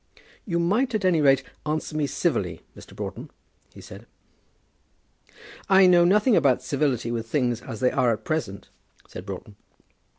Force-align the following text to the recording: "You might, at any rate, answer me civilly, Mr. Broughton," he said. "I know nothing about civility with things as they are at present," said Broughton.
"You 0.47 0.57
might, 0.57 0.95
at 0.95 1.05
any 1.05 1.21
rate, 1.21 1.43
answer 1.63 1.95
me 1.95 2.07
civilly, 2.07 2.61
Mr. 2.75 2.95
Broughton," 2.95 3.29
he 3.71 3.81
said. 3.81 4.07
"I 5.69 5.85
know 5.85 6.05
nothing 6.05 6.35
about 6.35 6.63
civility 6.63 7.11
with 7.11 7.27
things 7.27 7.61
as 7.61 7.81
they 7.81 7.91
are 7.91 8.11
at 8.11 8.25
present," 8.25 8.69
said 9.07 9.27
Broughton. 9.27 9.57